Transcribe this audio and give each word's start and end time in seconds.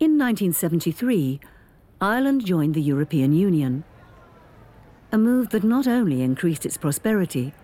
In 0.00 0.18
1973, 0.18 1.38
Ireland 2.00 2.44
joined 2.44 2.74
the 2.74 2.82
European 2.82 3.32
Union, 3.32 3.84
a 5.12 5.16
move 5.16 5.50
that 5.50 5.62
not 5.62 5.86
only 5.86 6.20
increased 6.20 6.66
its 6.66 6.76
prosperity, 6.76 7.54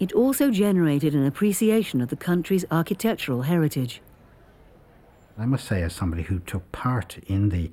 it 0.00 0.14
also 0.14 0.50
generated 0.50 1.14
an 1.14 1.26
appreciation 1.26 2.00
of 2.00 2.08
the 2.08 2.16
country's 2.16 2.64
architectural 2.70 3.42
heritage. 3.42 4.00
I 5.36 5.44
must 5.44 5.66
say, 5.66 5.82
as 5.82 5.92
somebody 5.92 6.22
who 6.22 6.38
took 6.38 6.72
part 6.72 7.18
in 7.26 7.50
the 7.50 7.70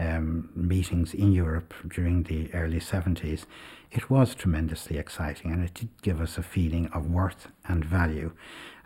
um, 0.00 0.48
meetings 0.54 1.14
in 1.14 1.32
Europe 1.32 1.74
during 1.86 2.24
the 2.24 2.52
early 2.54 2.80
70s, 2.80 3.44
it 3.92 4.08
was 4.08 4.34
tremendously 4.34 4.98
exciting 4.98 5.52
and 5.52 5.62
it 5.62 5.74
did 5.74 5.88
give 6.02 6.20
us 6.20 6.38
a 6.38 6.42
feeling 6.42 6.88
of 6.88 7.10
worth 7.10 7.48
and 7.68 7.84
value. 7.84 8.32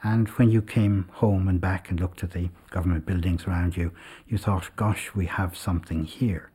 And 0.02 0.28
when 0.30 0.50
you 0.50 0.60
came 0.60 1.08
home 1.12 1.48
and 1.48 1.60
back 1.60 1.88
and 1.88 1.98
looked 1.98 2.22
at 2.22 2.32
the 2.32 2.50
government 2.70 3.06
buildings 3.06 3.46
around 3.46 3.76
you, 3.76 3.92
you 4.28 4.36
thought, 4.36 4.74
gosh, 4.76 5.14
we 5.14 5.26
have 5.26 5.56
something 5.56 6.04
here. 6.04 6.50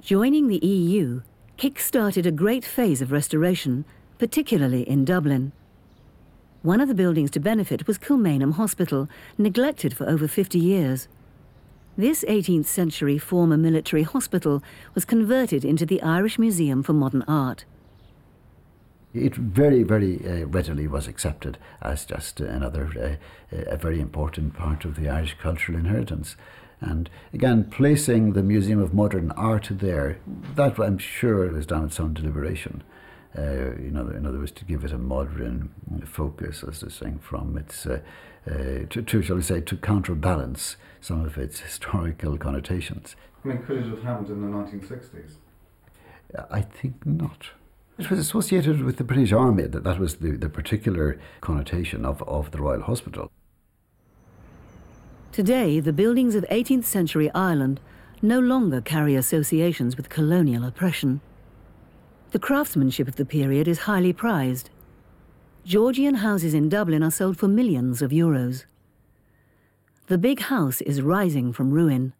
Joining 0.00 0.48
the 0.48 0.64
EU 0.64 1.22
kick-started 1.56 2.24
a 2.24 2.30
great 2.30 2.64
phase 2.64 3.02
of 3.02 3.10
restoration, 3.10 3.84
particularly 4.16 4.88
in 4.88 5.04
Dublin. 5.04 5.52
One 6.62 6.80
of 6.80 6.86
the 6.86 6.94
buildings 6.94 7.32
to 7.32 7.40
benefit 7.40 7.86
was 7.88 7.98
Kilmainham 7.98 8.52
Hospital, 8.52 9.08
neglected 9.36 9.96
for 9.96 10.08
over 10.08 10.28
50 10.28 10.58
years. 10.58 11.08
This 11.98 12.22
18th 12.28 12.66
century 12.66 13.18
former 13.18 13.56
military 13.56 14.04
hospital 14.04 14.62
was 14.94 15.04
converted 15.04 15.64
into 15.64 15.84
the 15.84 16.00
Irish 16.00 16.38
Museum 16.38 16.84
for 16.84 16.92
Modern 16.92 17.22
Art. 17.22 17.64
It 19.12 19.34
very, 19.34 19.82
very 19.82 20.24
uh, 20.24 20.46
readily 20.46 20.86
was 20.86 21.08
accepted 21.08 21.58
as 21.82 22.04
just 22.04 22.38
another 22.38 23.18
uh, 23.52 23.64
a 23.66 23.76
very 23.76 23.98
important 24.00 24.54
part 24.54 24.84
of 24.84 24.94
the 24.94 25.08
Irish 25.08 25.36
cultural 25.42 25.76
inheritance. 25.76 26.36
And 26.80 27.10
again, 27.34 27.64
placing 27.64 28.34
the 28.34 28.44
Museum 28.44 28.78
of 28.78 28.94
Modern 28.94 29.32
Art 29.32 29.66
there, 29.68 30.20
that 30.54 30.78
I'm 30.78 30.98
sure 30.98 31.50
was 31.50 31.66
done 31.66 31.82
with 31.82 31.94
some 31.94 32.14
deliberation. 32.14 32.84
Uh, 33.36 33.76
you 33.78 33.90
know, 33.90 34.08
in 34.08 34.26
other 34.26 34.38
words, 34.38 34.52
to 34.52 34.64
give 34.64 34.84
it 34.84 34.92
a 34.92 34.98
modern 34.98 35.70
focus, 36.06 36.64
as 36.66 36.80
they're 36.80 36.90
saying, 36.90 37.18
from 37.18 37.58
its, 37.58 37.86
uh, 37.86 38.00
uh, 38.46 38.86
to, 38.88 39.02
to, 39.02 39.22
shall 39.22 39.36
we 39.36 39.42
say, 39.42 39.60
to 39.60 39.76
counterbalance 39.76 40.76
some 41.00 41.24
of 41.24 41.36
its 41.36 41.60
historical 41.60 42.38
connotations. 42.38 43.16
I 43.44 43.48
mean, 43.48 43.58
could 43.58 43.78
it 43.78 43.86
have 43.86 44.02
happened 44.02 44.30
in 44.30 44.40
the 44.40 44.48
1960s? 44.48 45.34
I 46.50 46.62
think 46.62 47.06
not. 47.06 47.50
It 47.98 48.10
was 48.10 48.18
associated 48.18 48.82
with 48.82 48.96
the 48.96 49.04
British 49.04 49.32
Army, 49.32 49.64
that, 49.64 49.84
that 49.84 49.98
was 49.98 50.16
the, 50.16 50.32
the 50.32 50.48
particular 50.48 51.18
connotation 51.40 52.04
of, 52.04 52.22
of 52.22 52.50
the 52.52 52.58
Royal 52.58 52.82
Hospital. 52.82 53.30
Today, 55.32 55.80
the 55.80 55.92
buildings 55.92 56.34
of 56.34 56.44
18th 56.50 56.84
century 56.84 57.30
Ireland 57.34 57.80
no 58.22 58.40
longer 58.40 58.80
carry 58.80 59.14
associations 59.14 59.96
with 59.96 60.08
colonial 60.08 60.64
oppression. 60.64 61.20
The 62.30 62.38
craftsmanship 62.38 63.08
of 63.08 63.16
the 63.16 63.24
period 63.24 63.66
is 63.66 63.80
highly 63.80 64.12
prized. 64.12 64.68
Georgian 65.64 66.16
houses 66.16 66.52
in 66.52 66.68
Dublin 66.68 67.02
are 67.02 67.10
sold 67.10 67.38
for 67.38 67.48
millions 67.48 68.02
of 68.02 68.10
euros. 68.10 68.64
The 70.08 70.18
big 70.18 70.40
house 70.40 70.82
is 70.82 71.00
rising 71.00 71.54
from 71.54 71.70
ruin. 71.70 72.12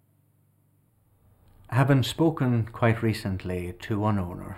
Having 1.69 2.05
spoken 2.05 2.69
quite 2.73 3.03
recently 3.03 3.75
to 3.81 3.99
one 3.99 4.19
owner 4.19 4.57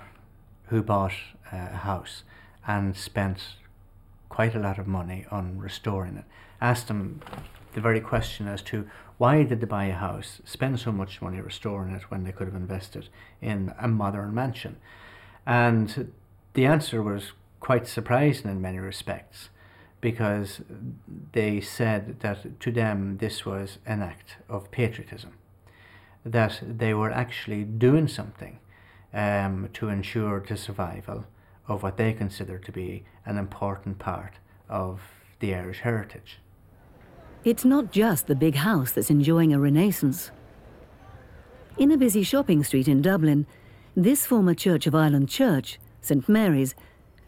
who 0.67 0.85
bought 0.85 1.15
uh, 1.53 1.57
a 1.73 1.77
house 1.79 2.23
and 2.65 2.97
spent 2.97 3.57
quite 4.29 4.55
a 4.55 4.61
lot 4.61 4.79
of 4.79 4.87
money 4.87 5.27
on 5.33 5.59
restoring 5.59 6.17
it. 6.17 6.25
Asked 6.61 6.89
him 6.89 7.23
the 7.73 7.81
very 7.81 8.01
question 8.01 8.47
as 8.47 8.63
to 8.63 8.89
why 9.19 9.43
did 9.43 9.61
they 9.61 9.67
buy 9.67 9.87
a 9.87 9.95
house, 9.95 10.41
spend 10.45 10.79
so 10.79 10.93
much 10.93 11.21
money 11.21 11.41
restoring 11.41 11.93
it 11.93 12.09
when 12.09 12.23
they 12.23 12.31
could 12.31 12.47
have 12.47 12.55
invested 12.55 13.09
in 13.43 13.75
a 13.81 13.89
modern 13.89 14.33
mansion? 14.33 14.77
And 15.51 16.13
the 16.55 16.65
answer 16.65 17.03
was 17.03 17.33
quite 17.59 17.89
surprising 17.89 18.49
in 18.49 18.63
many 18.63 18.79
respects 18.79 19.49
because 20.01 20.61
they 21.33 21.61
said 21.61 22.21
that 22.21 22.61
to 22.61 22.71
them 22.71 23.19
this 23.19 23.45
was 23.45 23.79
an 23.85 24.01
act 24.01 24.37
of 24.49 24.71
patriotism, 24.71 25.33
that 26.25 26.63
they 26.63 26.95
were 26.95 27.11
actually 27.11 27.65
doing 27.65 28.07
something 28.07 28.61
um, 29.13 29.69
to 29.73 29.89
ensure 29.89 30.39
the 30.39 30.57
survival 30.57 31.25
of 31.67 31.83
what 31.83 31.97
they 31.97 32.13
consider 32.13 32.57
to 32.57 32.71
be 32.71 33.03
an 33.27 33.37
important 33.37 33.99
part 33.99 34.35
of 34.69 35.01
the 35.41 35.53
Irish 35.53 35.81
heritage. 35.81 36.39
It's 37.43 37.65
not 37.65 37.91
just 37.91 38.29
the 38.29 38.37
big 38.37 38.55
house 38.55 38.93
that's 38.93 39.11
enjoying 39.11 39.53
a 39.53 39.59
renaissance. 39.59 40.31
In 41.77 41.91
a 41.91 41.97
busy 41.97 42.23
shopping 42.23 42.63
street 42.63 42.87
in 42.87 43.03
Dublin, 43.03 43.47
this 43.97 44.25
former 44.25 44.55
Church 44.55 44.87
of 44.87 44.95
Ireland 44.95 45.29
church, 45.29 45.79
St 46.01 46.29
Mary's, 46.29 46.75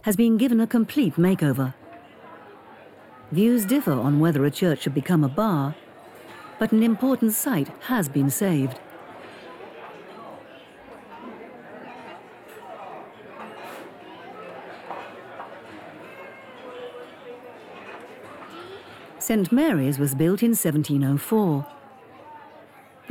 has 0.03 0.17
been 0.17 0.37
given 0.37 0.61
a 0.61 0.67
complete 0.67 1.17
makeover. 1.17 1.75
Views 3.33 3.65
differ 3.65 3.93
on 3.93 4.21
whether 4.21 4.45
a 4.45 4.51
church 4.51 4.83
should 4.83 4.95
become 4.95 5.25
a 5.25 5.29
bar, 5.29 5.75
but 6.59 6.71
an 6.71 6.83
important 6.83 7.33
site 7.33 7.69
has 7.87 8.09
been 8.09 8.31
saved. 8.31 8.79
St 19.19 19.51
Mary's 19.51 19.99
was 19.99 20.15
built 20.15 20.43
in 20.43 20.51
1704. 20.51 21.82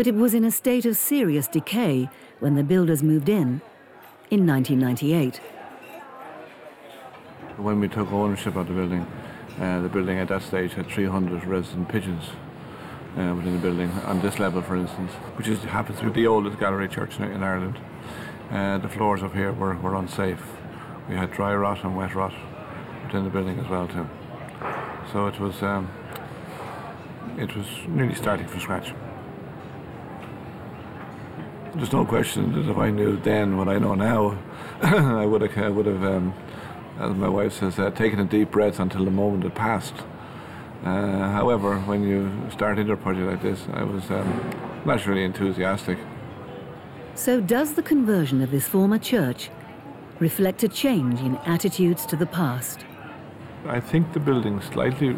But 0.02 0.08
it 0.08 0.16
was 0.16 0.34
in 0.34 0.44
a 0.46 0.50
state 0.50 0.88
of 0.88 0.98
serious 0.98 1.48
decay 1.48 2.10
when 2.40 2.56
the 2.56 2.64
builders 2.64 3.04
moved 3.04 3.30
in 3.30 3.62
in 4.32 4.48
1998. 4.48 5.38
When 7.58 7.80
we 7.80 7.88
took 7.88 8.12
ownership 8.12 8.56
of 8.56 8.68
the 8.68 8.74
building, 8.74 9.06
uh, 9.60 9.80
the 9.84 9.90
building 9.90 10.18
at 10.18 10.30
that 10.30 10.42
stage 10.42 10.74
had 10.74 10.88
300 10.88 11.46
resident 11.46 11.88
pigeons 11.90 12.24
uh, 13.16 13.36
within 13.36 13.54
the 13.54 13.60
building, 13.60 13.92
on 14.08 14.20
this 14.24 14.40
level, 14.40 14.64
for 14.64 14.76
instance, 14.76 15.12
which 15.38 15.48
is, 15.48 15.60
happens 15.66 16.00
to 16.00 16.06
be 16.06 16.22
the 16.22 16.26
oldest 16.26 16.60
gallery 16.60 16.88
church 16.88 17.20
in, 17.20 17.26
in 17.26 17.44
Ireland. 17.44 17.78
Uh, 18.50 18.80
the 18.80 18.90
floors 18.90 19.22
up 19.22 19.36
here 19.36 19.54
were, 19.54 19.76
were 19.76 19.94
unsafe. 19.94 20.44
We 21.10 21.14
had 21.14 21.32
dry 21.32 21.54
rot 21.54 21.84
and 21.84 21.96
wet 21.96 22.16
rot 22.16 22.34
within 23.06 23.24
the 23.24 23.30
building 23.30 23.60
as 23.60 23.68
well 23.70 23.88
too. 23.88 24.10
So 25.14 25.28
it 25.28 25.40
was 25.40 25.62
um, 25.62 25.92
it 27.38 27.56
was 27.56 27.68
nearly 27.88 28.16
starting 28.16 28.48
from 28.48 28.62
scratch. 28.62 28.96
There's 31.76 31.94
no 31.94 32.06
question 32.06 32.52
that 32.54 32.70
if 32.70 32.78
I 32.78 32.90
knew 32.90 33.18
then 33.18 33.58
what 33.58 33.70
I 33.70 33.78
know 33.78 33.96
now, 33.96 34.38
I 34.82 35.26
would 35.26 35.42
have, 35.42 35.58
I 35.58 35.70
would 35.70 35.86
have 35.86 36.04
um, 36.04 36.34
as 37.02 37.16
my 37.16 37.30
wife 37.30 37.54
says, 37.54 37.80
uh, 37.80 37.90
taken 37.92 38.20
a 38.20 38.26
deep 38.26 38.52
breath 38.52 38.80
until 38.80 39.06
the 39.06 39.12
moment 39.12 39.44
had 39.44 39.56
passed. 39.56 39.96
Uh, 40.84 41.32
however, 41.32 41.80
when 41.80 42.04
you 42.04 42.32
start 42.52 42.78
into 42.78 42.94
a 42.94 42.98
project 42.98 43.28
like 43.28 43.42
this, 43.42 43.68
I 43.74 43.84
was 43.84 44.10
um, 44.12 44.52
naturally 44.86 45.24
enthusiastic. 45.24 45.98
So, 47.16 47.42
does 47.42 47.74
the 47.74 47.84
conversion 47.84 48.42
of 48.42 48.52
this 48.52 48.68
former 48.68 48.98
church 48.98 49.50
reflect 50.20 50.64
a 50.64 50.68
change 50.68 51.20
in 51.22 51.38
attitudes 51.46 52.06
to 52.08 52.16
the 52.16 52.26
past? 52.26 52.86
I 53.66 53.80
think 53.80 54.14
the 54.14 54.20
building 54.20 54.62
slightly 54.62 55.16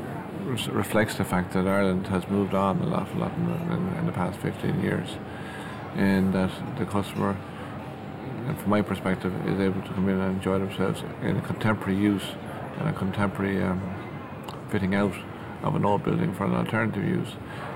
reflects 0.70 1.16
the 1.16 1.24
fact 1.24 1.54
that 1.54 1.68
Ireland 1.68 2.08
has 2.08 2.28
moved 2.28 2.54
on 2.54 2.82
an 2.82 2.94
awful 2.94 3.22
lot 3.22 3.32
in, 3.38 3.50
in, 3.72 3.98
in 4.00 4.06
the 4.06 4.12
past 4.12 4.40
15 4.40 4.82
years, 4.82 5.08
and 5.96 6.34
that 6.34 6.52
the 6.78 6.86
customer, 6.86 7.38
from 8.46 8.70
my 8.70 8.82
perspective, 8.82 9.34
is 9.48 9.60
able 9.60 9.82
to 9.82 9.94
come 9.94 10.10
in 10.10 10.20
and 10.20 10.38
enjoy 10.38 10.60
themselves 10.60 11.04
in 11.22 11.38
a 11.38 11.42
contemporary 11.42 11.98
use 11.98 12.24
and 12.80 12.90
a 12.90 12.94
contemporary 12.94 13.62
um, 13.62 13.82
fitting 14.70 14.96
out 14.96 15.14
of 15.64 15.76
an 15.76 15.86
old 15.86 16.04
building 16.04 16.34
for 16.34 16.46
an 16.46 16.54
alternative 16.54 17.04
use, 17.04 17.30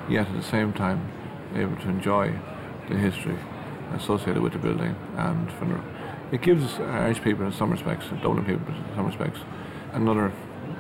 yet 0.09 0.27
at 0.27 0.35
the 0.35 0.44
same 0.44 0.74
time 0.74 1.12
able 1.56 1.75
to 1.77 1.89
enjoy 1.89 2.33
the 2.89 2.95
history 2.95 3.38
associated 3.94 4.42
with 4.42 4.53
the 4.53 4.59
building 4.59 4.95
and 5.15 5.50
it 6.31 6.42
gives 6.42 6.80
Irish 6.80 7.21
people 7.21 7.45
in 7.45 7.53
some 7.53 7.71
respects, 7.71 8.06
Dublin 8.21 8.44
people 8.44 8.68
in 8.68 8.95
some 8.95 9.06
respects, 9.06 9.39
another 9.94 10.33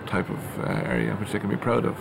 type 0.05 0.29
of 0.29 0.59
uh, 0.59 0.63
area 0.63 1.15
which 1.15 1.31
they 1.31 1.39
can 1.39 1.49
be 1.49 1.55
proud 1.55 1.85
of. 1.85 1.95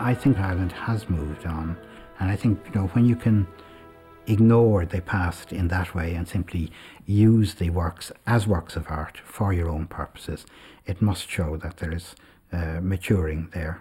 I 0.00 0.14
think 0.14 0.38
Ireland 0.38 0.72
has 0.72 1.08
moved 1.08 1.46
on, 1.46 1.76
and 2.18 2.30
I 2.30 2.36
think 2.36 2.60
you 2.66 2.80
know 2.80 2.86
when 2.88 3.04
you 3.04 3.16
can 3.16 3.46
ignore 4.26 4.84
the 4.84 5.00
past 5.00 5.52
in 5.52 5.68
that 5.68 5.94
way 5.94 6.14
and 6.14 6.28
simply 6.28 6.70
use 7.06 7.54
the 7.54 7.70
works 7.70 8.12
as 8.26 8.46
works 8.46 8.76
of 8.76 8.86
art 8.90 9.18
for 9.24 9.52
your 9.52 9.68
own 9.68 9.86
purposes, 9.86 10.46
it 10.86 11.00
must 11.00 11.28
show 11.28 11.56
that 11.56 11.78
there 11.78 11.94
is 11.94 12.14
uh, 12.52 12.80
maturing 12.82 13.48
there. 13.52 13.80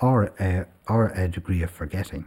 or 0.00 0.32
a, 0.40 0.66
or 0.88 1.08
a 1.14 1.28
degree 1.28 1.62
of 1.62 1.70
forgetting. 1.70 2.24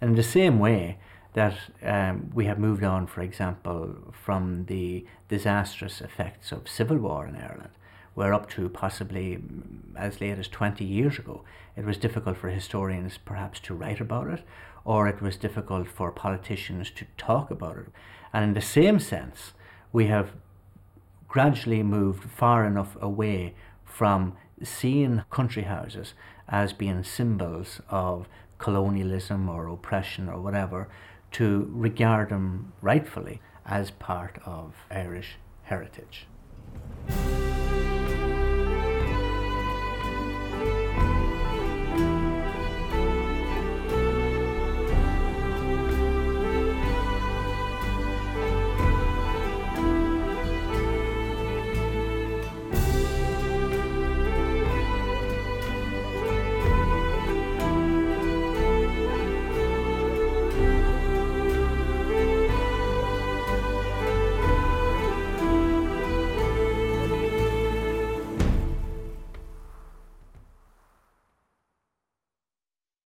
And 0.00 0.10
in 0.10 0.16
the 0.16 0.22
same 0.22 0.58
way 0.58 0.98
that 1.34 1.54
um, 1.82 2.30
we 2.34 2.46
have 2.46 2.58
moved 2.58 2.82
on, 2.82 3.06
for 3.06 3.22
example, 3.22 4.12
from 4.12 4.64
the 4.66 5.06
disastrous 5.28 6.00
effects 6.00 6.52
of 6.52 6.68
civil 6.68 6.98
war 6.98 7.26
in 7.26 7.36
Ireland, 7.36 7.70
where 8.18 8.34
up 8.34 8.50
to 8.50 8.68
possibly 8.68 9.36
mm, 9.36 9.78
as 9.96 10.20
late 10.20 10.36
as 10.40 10.48
20 10.48 10.84
years 10.84 11.20
ago, 11.20 11.44
it 11.76 11.84
was 11.84 11.96
difficult 11.96 12.36
for 12.36 12.48
historians 12.48 13.16
perhaps 13.16 13.60
to 13.60 13.72
write 13.72 14.00
about 14.00 14.26
it, 14.26 14.42
or 14.84 15.06
it 15.06 15.22
was 15.22 15.36
difficult 15.36 15.86
for 15.86 16.10
politicians 16.10 16.90
to 16.90 17.04
talk 17.16 17.48
about 17.48 17.76
it. 17.76 17.86
And 18.32 18.42
in 18.42 18.54
the 18.54 18.60
same 18.60 18.98
sense, 18.98 19.52
we 19.92 20.06
have 20.06 20.32
gradually 21.28 21.84
moved 21.84 22.28
far 22.28 22.64
enough 22.64 22.96
away 23.00 23.54
from 23.84 24.36
seeing 24.64 25.22
country 25.30 25.62
houses 25.62 26.14
as 26.48 26.72
being 26.72 27.04
symbols 27.04 27.80
of 27.88 28.26
colonialism 28.58 29.48
or 29.48 29.68
oppression 29.68 30.28
or 30.28 30.40
whatever 30.40 30.88
to 31.30 31.70
regard 31.72 32.30
them 32.30 32.72
rightfully 32.82 33.40
as 33.64 33.92
part 33.92 34.40
of 34.44 34.74
Irish 34.90 35.36
heritage. 35.62 36.26